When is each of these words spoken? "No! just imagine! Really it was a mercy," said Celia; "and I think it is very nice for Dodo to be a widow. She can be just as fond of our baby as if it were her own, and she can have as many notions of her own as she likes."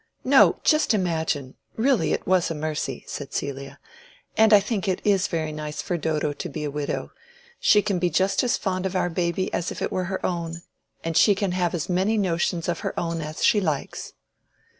"No! 0.23 0.59
just 0.63 0.95
imagine! 0.95 1.57
Really 1.75 2.11
it 2.11 2.25
was 2.25 2.49
a 2.49 2.55
mercy," 2.55 3.03
said 3.05 3.33
Celia; 3.35 3.77
"and 4.35 4.51
I 4.51 4.59
think 4.59 4.87
it 4.87 4.99
is 5.05 5.27
very 5.27 5.51
nice 5.51 5.79
for 5.79 5.95
Dodo 5.95 6.33
to 6.33 6.49
be 6.49 6.63
a 6.63 6.71
widow. 6.71 7.11
She 7.59 7.83
can 7.83 7.99
be 7.99 8.09
just 8.09 8.41
as 8.43 8.57
fond 8.57 8.87
of 8.87 8.95
our 8.95 9.11
baby 9.11 9.53
as 9.53 9.71
if 9.71 9.79
it 9.79 9.91
were 9.91 10.05
her 10.05 10.25
own, 10.25 10.63
and 11.03 11.15
she 11.15 11.35
can 11.35 11.51
have 11.51 11.75
as 11.75 11.87
many 11.87 12.17
notions 12.17 12.67
of 12.67 12.79
her 12.79 12.99
own 12.99 13.21
as 13.21 13.45
she 13.45 13.61
likes." 13.61 14.13